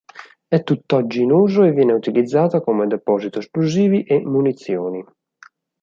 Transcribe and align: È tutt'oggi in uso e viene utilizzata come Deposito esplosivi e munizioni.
È 0.47 0.63
tutt'oggi 0.63 1.21
in 1.21 1.29
uso 1.31 1.63
e 1.63 1.73
viene 1.73 1.93
utilizzata 1.93 2.59
come 2.59 2.87
Deposito 2.87 3.37
esplosivi 3.37 4.01
e 4.03 4.19
munizioni. 4.25 5.05